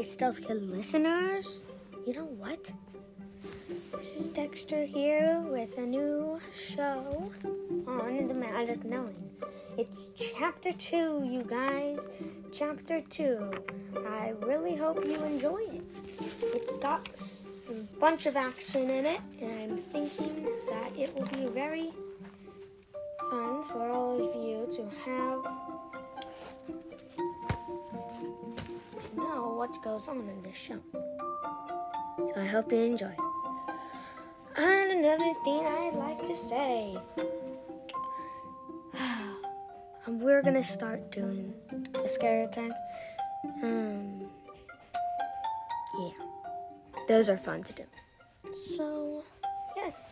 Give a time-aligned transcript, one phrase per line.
[0.00, 1.66] Hi, Stealth Kid listeners.
[2.06, 2.72] You know what?
[3.92, 7.30] This is Dexter here with a new show
[7.86, 9.30] on The Magic Knowing.
[9.76, 11.98] It's chapter two, you guys.
[12.50, 13.52] Chapter two.
[13.94, 15.82] I really hope you enjoy it.
[16.44, 17.10] It's got
[17.68, 21.90] a bunch of action in it, and I'm thinking that it will be very
[23.28, 25.29] fun for all of you to have
[29.70, 30.80] what goes on in this show.
[32.18, 33.14] So I hope you enjoy.
[34.56, 36.96] And another thing I'd like to say.
[40.06, 41.54] um, we're gonna start doing
[41.92, 42.72] the scary time.
[43.62, 44.28] Um,
[46.00, 46.10] yeah,
[47.06, 47.84] those are fun to do.
[48.76, 49.22] So,
[49.76, 50.06] yes,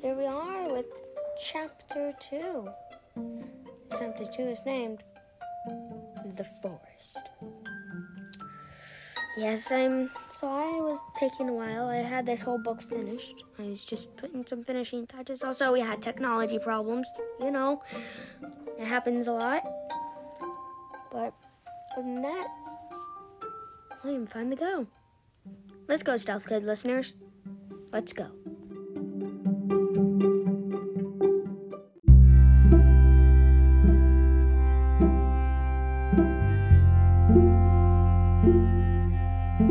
[0.00, 0.86] here we are with
[1.40, 2.68] chapter two.
[3.90, 5.04] Chapter two is named
[6.36, 7.18] The Forest.
[9.36, 10.10] Yes, I'm.
[10.34, 11.86] So I was taking a while.
[11.86, 13.44] I had this whole book finished.
[13.58, 15.42] I was just putting some finishing touches.
[15.42, 17.08] Also, we had technology problems.
[17.40, 17.82] You know,
[18.78, 19.62] it happens a lot.
[21.10, 21.32] But
[21.96, 22.46] other than that,
[24.04, 24.86] I am fine to go.
[25.88, 27.14] Let's go, Stealth Kid listeners.
[27.90, 28.30] Let's go.
[39.52, 39.68] Chapter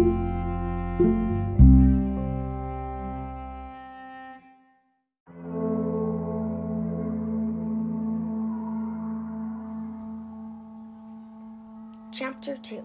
[12.57, 12.83] 2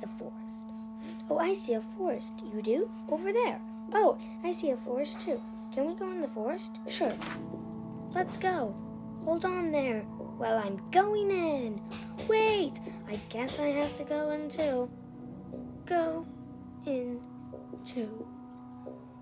[0.00, 0.34] The Forest.
[1.28, 2.32] Oh, I see a forest.
[2.54, 2.90] You do?
[3.10, 3.60] Over there.
[3.92, 5.38] Oh, I see a forest too.
[5.74, 6.70] Can we go in the forest?
[6.88, 7.12] Sure.
[8.14, 8.74] Let's go.
[9.24, 10.06] Hold on there.
[10.38, 11.82] Well, I'm going in.
[12.26, 12.80] Wait,
[13.10, 14.88] I guess I have to go in too.
[15.88, 16.26] Go
[16.84, 17.18] in
[17.86, 18.26] too.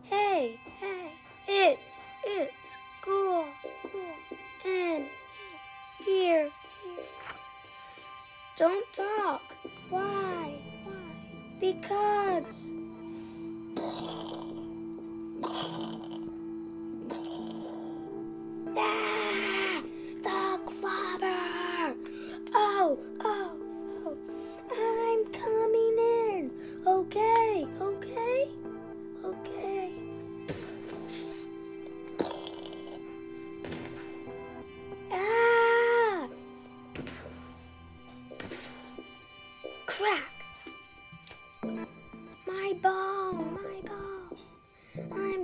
[0.03, 1.13] Hey, hey,
[1.47, 3.45] it's, it's cool,
[3.83, 4.01] cool,
[4.65, 5.05] and
[6.05, 6.51] here,
[6.85, 7.05] here.
[8.57, 9.43] Don't talk.
[9.91, 10.59] Why?
[10.83, 10.93] Why?
[11.61, 12.67] Because.
[18.77, 19.06] Ah,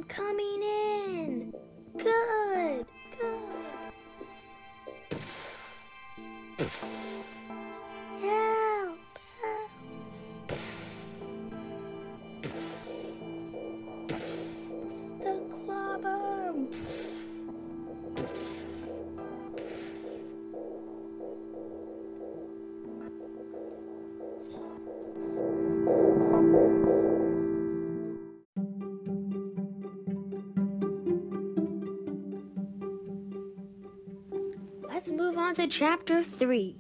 [0.03, 1.53] I'm coming in.
[1.97, 2.32] Good,
[35.53, 36.77] on to chapter 3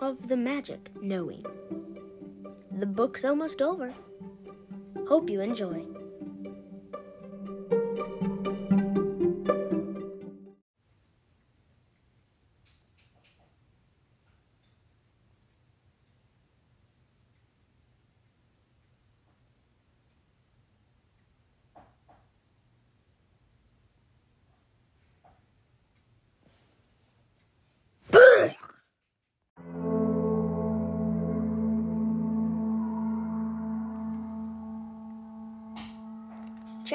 [0.00, 1.44] of The Magic Knowing.
[2.70, 3.92] The book's almost over.
[5.08, 5.95] Hope you enjoy.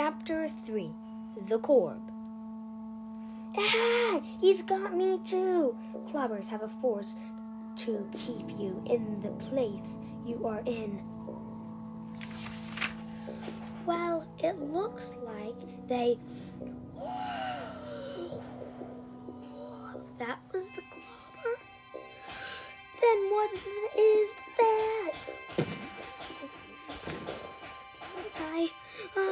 [0.01, 0.89] Chapter 3
[1.47, 2.01] The Corb.
[3.55, 4.19] Ah!
[4.39, 5.75] He's got me too!
[6.09, 7.13] Clobbers have a force
[7.75, 11.03] to keep you in the place you are in.
[13.85, 15.53] Well, it looks like
[15.87, 16.17] they.
[20.17, 21.59] That was the clobber?
[22.99, 23.63] Then what is
[24.57, 25.13] that?
[28.39, 28.71] I.
[29.15, 29.30] I.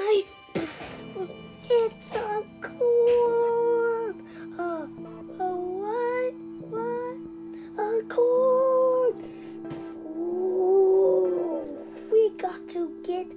[13.03, 13.27] get.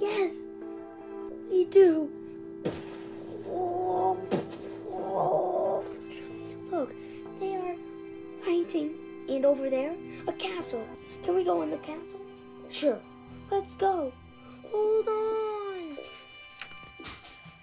[0.00, 0.42] Yes,
[1.50, 2.10] we do.
[6.70, 6.92] Look,
[7.40, 7.76] they are
[8.44, 8.94] fighting,
[9.28, 9.94] and over there,
[10.26, 10.84] a castle.
[11.22, 12.20] Can we go in the castle?
[12.70, 13.00] Sure.
[13.50, 14.12] Let's go.
[14.70, 15.98] Hold on.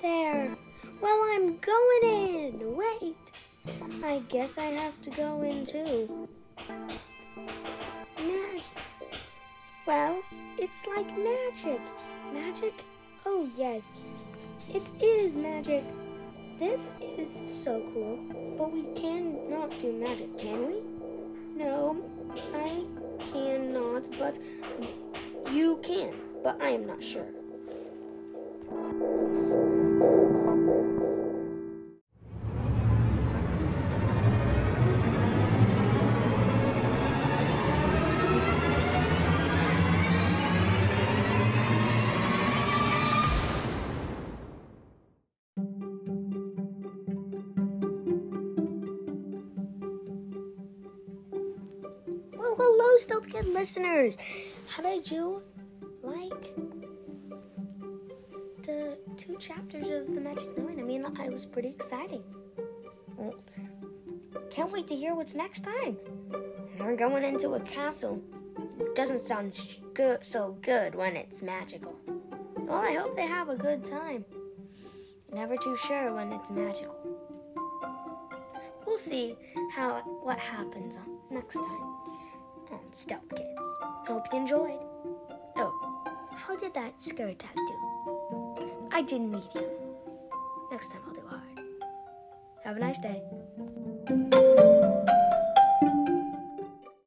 [0.02, 0.56] There.
[1.02, 2.76] Well, I'm going in.
[2.76, 3.18] Wait.
[4.04, 6.28] I guess I have to go in too.
[10.72, 11.82] It's like magic.
[12.34, 12.74] Magic?
[13.26, 13.92] Oh, yes.
[14.74, 15.84] It is magic.
[16.60, 17.30] This is
[17.64, 18.20] so cool.
[18.58, 20.82] But we cannot do magic, can we?
[21.58, 21.98] No,
[22.54, 22.86] I
[23.32, 24.40] cannot, but
[25.52, 26.14] you can.
[26.42, 27.28] But I am not sure.
[53.10, 54.18] Well, get listeners.
[54.68, 55.42] How did you
[56.04, 56.56] like
[58.64, 60.80] the two chapters of The Magic Nine?
[60.80, 62.24] I mean, I was pretty exciting.
[63.18, 63.34] Well,
[64.52, 65.98] can't wait to hear what's next time.
[66.78, 68.22] They're going into a castle.
[68.96, 71.96] Doesn't sound sh- good, so good when it's magical.
[72.56, 74.26] Well, I hope they have a good time.
[75.34, 76.96] Never too sure when it's magical.
[78.86, 79.38] We'll see
[79.74, 80.96] how what happens
[81.32, 81.91] next time
[82.94, 83.44] Stealth Kids.
[84.08, 84.80] Hope you enjoyed.
[85.56, 86.04] Oh,
[86.36, 88.72] how did that skirt tag do?
[88.92, 89.66] I did medium.
[90.72, 91.42] Next time I'll do hard.
[92.64, 94.71] Have a nice day.